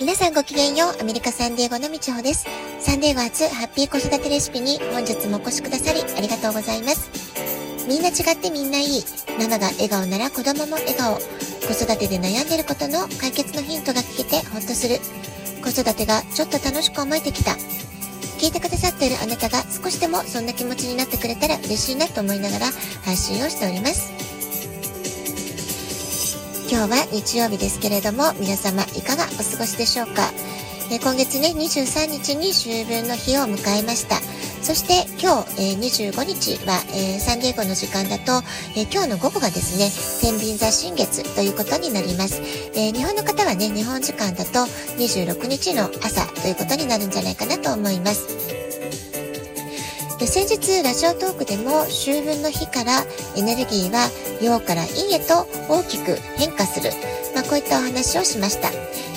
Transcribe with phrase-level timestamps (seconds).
[0.00, 2.46] 皆さんごきげんよう、アメリカサンディエゴのみちほです。
[2.80, 7.10] サンディエゴ初ハッピー子育てレシピに本日もお越しくださりありがとうございます。
[7.88, 9.04] みんな違ってみんないい。
[9.38, 11.14] ママが笑顔なら子供も笑顔。
[11.16, 14.98] 子育てで悩んでることの解決のヒントが聞けてほっとする。
[15.62, 17.52] 子育てがちょっと楽しく思えてきた。
[18.38, 22.66] 聞いてくださっているあなたが少しでもそんな気持ちになってくれたら嬉しいなと思いながら
[23.04, 24.23] 配信をしております。
[26.74, 30.32] 今日は日曜日ですけれども、皆様いかがお過ごしでしょうか？
[30.90, 34.16] え今月ね、23日に秋分の日を迎えました。
[34.60, 38.44] そして今日、えー、25日は、えー、サンディエゴの時間だと、
[38.76, 39.88] えー、今日の午後がですね、
[40.20, 42.42] 天秤座新月ということになります。
[42.74, 44.66] え日本の方はね、日本時間だと
[44.98, 48.53] 26日の朝ということになるんじゃないかなと思います。
[50.24, 53.04] で先日ラジオトークでも秋分の日から
[53.36, 54.08] エネルギーは
[54.40, 56.88] 陽から陰へと大きく変化する、
[57.34, 58.70] まあ、こういったお話をしました。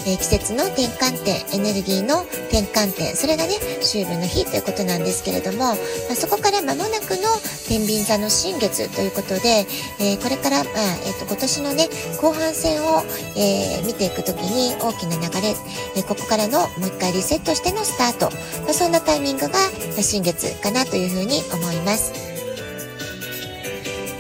[0.08, 5.76] えー、季節の転換点、エネルギーの転換点、それがね、秋分の日ということなんですけれども、まあ、
[6.16, 7.28] そこから間もなくの
[7.68, 9.68] 天秤座の新月ということで、
[10.00, 10.74] えー、これから、まあ、
[11.06, 11.90] え、ー、と、今年のね、
[12.22, 13.04] 後半戦を、
[13.36, 15.56] え見ていくときに大きな流れ、
[15.96, 18.32] えここからのもう一回リセットしてのスタート、
[18.64, 19.60] まあ、そんなタイミングが
[20.02, 22.27] 新月かなというふうに思います。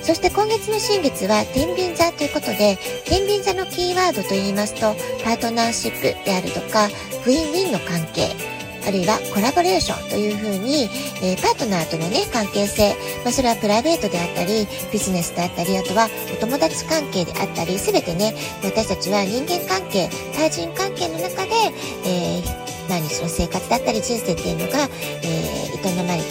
[0.07, 8.31] そして今月の新月は天秤座ということで、天秤座のキーワードと言いますと、パートナーシップであるとか、ウィンウィンの関係、
[8.87, 10.87] あるいはコラボレーションというふうに、
[11.21, 21.51] えー、パートナーとのね、関係性、まあ、それはプライベートであったり、ビジネスであったり、あとはお友達関係であったり、すべてね、私たちは人間関係、対人関係の中で、
[22.05, 24.87] えー毎日の生活だったり人生っていうのが、
[25.23, 26.21] えー、営まれ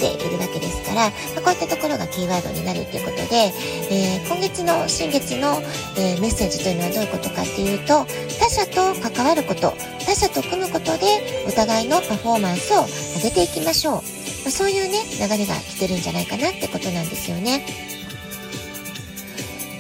[0.96, 3.52] まあ、こういったところがキーワードになるっていうことで、
[3.90, 5.60] えー、今月の新月の、
[5.96, 8.06] えー、メッセージというのはどういうことかっていうと
[8.40, 9.72] 他者と関わること
[10.04, 17.95] 他者と組むことでお互いのパフォーマンスを上げていきましょう、まあ、そういうね流れが来てるんじゃないかなってことなんですよね。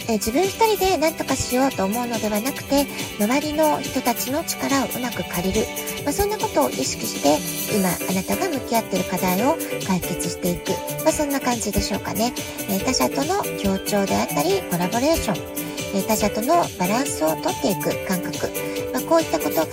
[0.08, 2.86] え自分一人で何とかしようと思うのではなくて
[3.18, 5.66] 周りの人たちの力をうまく借りる、
[6.04, 7.38] まあ、そんなことを意識して
[7.76, 9.56] 今あなたが向き合ってる課題を
[9.86, 10.70] 解決していく、
[11.02, 12.32] まあ、そんな感じでしょうかね、
[12.70, 18.48] え他者との協調であったりコラボレーション、え他者とのバランスをとっていく感覚、
[18.92, 19.66] まあ、こういったことが、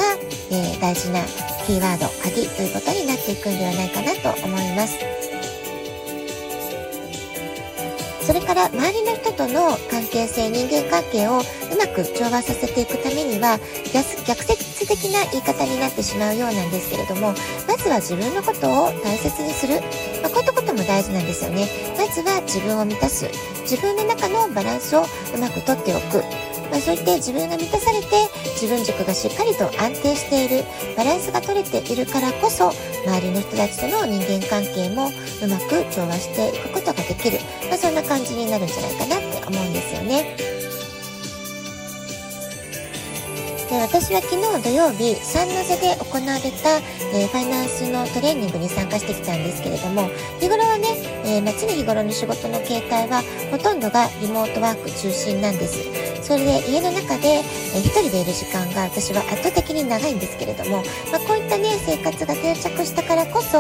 [0.52, 1.22] え大事な
[1.66, 5.43] キーワード鍵ということになっていくんではないかなと思います。
[8.34, 11.42] それから周りの人との関係性人間関係をう
[11.78, 13.60] まく調和させていくためには
[14.26, 17.36] 逆説的な言い方になってしまうようなんですけれども
[17.68, 19.82] まずは自分のことを大切にする、
[20.24, 21.68] まあ、こういったことも大事なんですよね。
[21.96, 23.30] まずは自分を満たす。
[23.70, 26.43] 自分の中のバランスをうまくとっておく。
[26.74, 28.08] まあ、そういって自分が満たされて
[28.60, 30.66] 自分軸がしっかりと安定している
[30.98, 32.72] バランスが取れているからこそ
[33.06, 37.38] 周りの人たちとの人間関係もうまく調和していくことができる、
[37.70, 40.36] まあ、そんな感じになるんじゃないかなって思うんですよね。
[43.70, 46.78] で私は昨日土曜日サンノゼで行われた、
[47.18, 56.14] えー、ファイナンスのトレーニングに参加してきたんですけれども日頃はね、えー、常日頃の仕事の形態はほとんどがリモートワーク中心なんです。
[56.24, 60.78] それで家の中で、えー、一人でいる時間が私は圧倒的に長いんですけれども、
[61.12, 63.60] まあ、こういったね生活が定着したからこそ、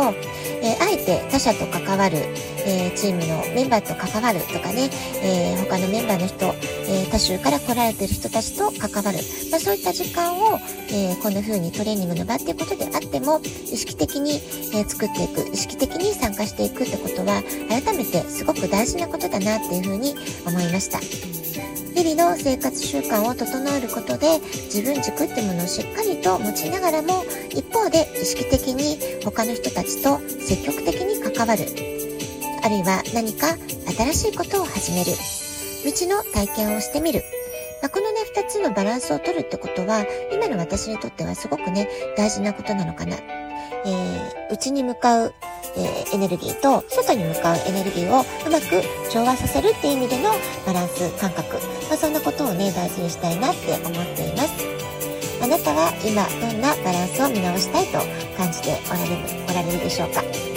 [0.61, 2.17] えー、あえて他者と関わる、
[2.65, 4.89] え、チームのメンバーと関わるとかね、
[5.21, 6.45] え他のメンバーの人、
[6.87, 9.17] え他州から来られてる人たちと関わる、
[9.51, 10.59] まあ、そういった時間を、
[10.89, 14.39] えこんな風にトレーニングの場っていうことであっても意識的に、
[14.73, 20.15] え作っていく意識的に参加していくってことは改めてすごく大事なことだなっていう風に
[20.45, 20.99] 思いました。
[20.99, 31.65] 日々の生活習慣を整えることで自分軸ってものをしっかりと持ちながらも一方で意識的に他の人たちと積極的に関わる
[32.63, 33.55] あるいは何か
[33.95, 35.11] 新しいことを始める
[35.83, 37.21] 未知の体験をしてみる
[37.83, 43.17] まあ、このね、二つのバランスを取るってことは、今の私にとってはすごくね、大事なことなのかな。
[43.85, 45.33] えー、内に向かう
[45.75, 48.81] えー、エネルギーと外に向かうエネルギーをうまく
[49.11, 50.29] 調和させるっていう意味での
[50.65, 51.55] バランス感覚、
[51.89, 54.53] まあ、そんなことをね大事にしたいなって思っています。
[55.41, 57.99] あなたは今どんなバランスを見直したいと
[58.37, 59.15] 感じておられる
[59.49, 60.52] おられるでしょうか？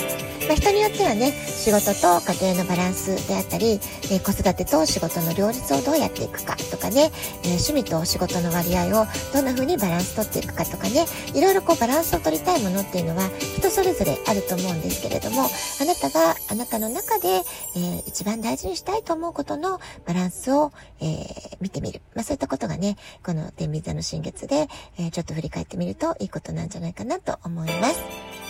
[0.47, 7.11] まあ、人によってはね仕事と家庭のバランスであったり、えー、子育てと仕事の両立をどうやっていくかとかね、
[7.43, 13.29] えー、趣味と仕事の割合をどんな風にバランス取っていくかとかねいろいろこうバランスを取りたいものっていうのは
[13.59, 28.46] 人それぞれあると思うんですけれどもあなたがあなたの中で、えー、一番大事にしたいと思うことのバランスを、えー、見てみる、まあ、そういったことがねこの天秤座の新月で、えー、ちょっと振り返ってみるといいことなんじゃないかなと思います。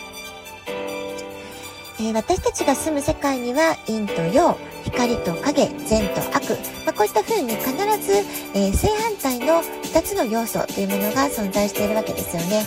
[1.99, 6.51] えー、私たちが住む世界には陰と陽、光と影、善と悪、
[6.85, 8.13] まあ、こういった風に必ず、
[8.55, 12.65] えー、正反対の2つの要素というものが存在しているわけですよね。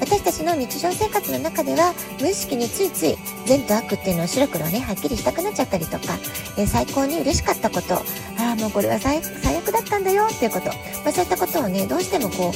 [0.00, 3.16] 私たちの日常生活の中では無意識についつい
[3.46, 6.14] 善と悪っていうのを白黒ねはっきりしたくなっちゃったりとか、
[6.56, 9.20] えー、最高に嬉しかったことああもうこれは最
[9.72, 10.72] だったんだよっていうこと、ま
[11.06, 12.52] あ、そういったことをねどうしてもこう、えー、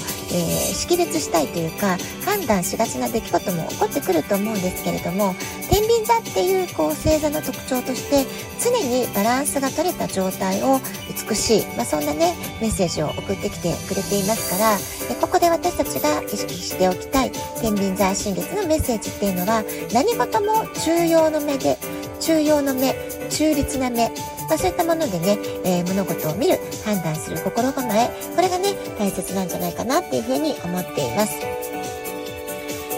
[0.75, 5.35] 識別したいというか判断しがちな出来事も起こってくると思うんですけれども
[5.71, 8.27] 天秤座っていうこう星座の特徴として
[8.61, 10.81] 常にバランスが取れた状態を
[11.29, 14.79] 美しい、まあ、そんなねメッセージを送ってきてくれていますから
[15.21, 21.77] ここで私たちが意識しておきたい天秤座新月のメッセージっていうのは何事も中庸の目で
[22.23, 22.95] 中庸の目
[23.31, 24.09] 中立な目、
[24.49, 31.41] まあ、そういったものでね、えー、物事を見る判断する心構えこれがね大切なんじゃないかなっていうふうに思っています。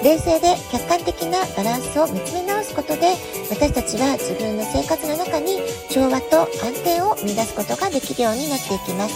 [0.04, 3.14] 冷静で客観的なバランスを見つめ直すことで
[3.48, 9.14] 私たちは自分の生活の中に調和と安定を生み出すことができるようになっていきます。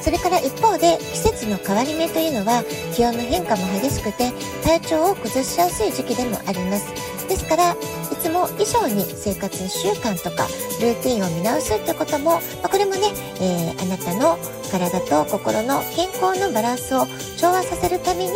[0.00, 2.62] それから一方で季節の変わり目というのは
[2.94, 4.30] 気温の変化も激しくて
[4.62, 7.03] 体調を崩しやすい時期でもあります。
[7.44, 7.76] ですからい
[8.20, 10.46] つも以上に生活習慣とか
[10.80, 14.38] ルーティンを見直すってことも、ま、これもね、えー、あなたの
[14.72, 17.06] 体と心の健康のバランスを
[17.38, 18.32] 調和させるために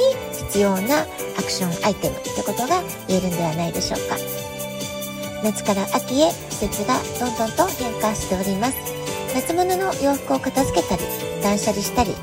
[0.51, 1.03] 必要な
[1.39, 4.17] アクションアイテムってことが言えるんではないでしょうか。
[5.43, 8.98] 夏から秋へ季節がどんどんと変化しております。
[9.35, 11.03] 夏物の洋服を片付けたり
[11.43, 12.15] 断捨離したり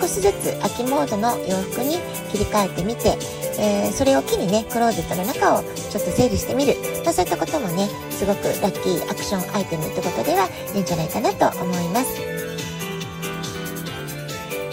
[0.00, 1.96] 少しずつ秋モードの洋服に
[2.30, 3.16] 切り替えてみて、
[3.58, 6.74] えー、それを機にねクローゼットの中をちょっと整理してみる、
[7.04, 12.40] ま、そういったこともねすごくラッキーアクションアイテムってことではいいんじゃないかなと思います。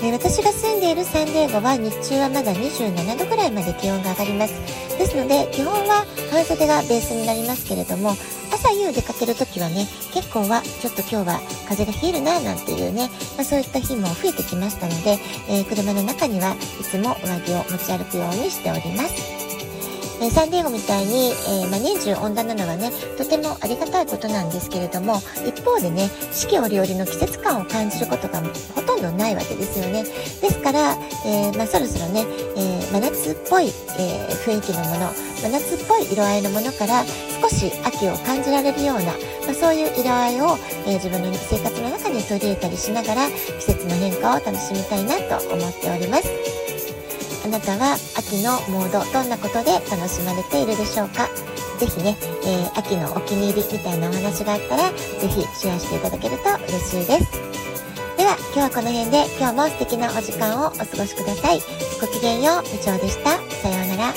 [0.04, 4.54] え私が住んでいるサンディエゴは日中はまだ27度ぐらいまで気温が上がります
[5.00, 8.12] ですので基本は半袖がベースになりますけれども
[8.58, 11.40] 朝夕出かける時はね結構はちょっと今日は
[11.70, 19.37] 風が冷えるななんていうね、まあ、そういった日も増えてきましたので、えー、車の中にはいつも上着を持ち歩くようにしております。
[20.22, 28.42] えサンディエゴみたいに、えー、まあ、年中温暖なのはねとてもありがたいことなんですけれども一方でね四季折々の季節感を感じることが
[28.76, 32.26] ほとんどないわけですよねですから、えー、まあ、そろそろね、
[32.56, 33.68] えー、真夏っぽい、
[34.00, 37.04] え雰囲気のもの真夏っぽい色合いのものから
[37.42, 39.12] 少し秋を感じられるような、ま
[39.52, 43.28] あ、そういう色合いを、え自分の生活の中に取り入れたりしながら
[43.60, 46.57] 季節の変化を楽しみたいなと思っております。
[47.48, 51.30] あなたは秋のモードどんなことで楽しまれているでしょうか？
[51.80, 57.32] 是非ね、えー、秋のお気に入りみたいなお話があったら、是非シェアしていただけると嬉しいです。
[58.18, 61.62] では、今日はこの辺で今日も素敵なお時間をお過ごしください。
[62.02, 63.38] ごきげんよう、部長でした。
[63.38, 64.14] さようなら。